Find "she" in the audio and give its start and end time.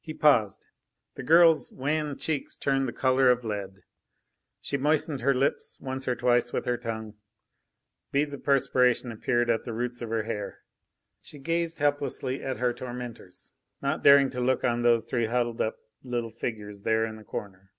4.60-4.76, 11.20-11.38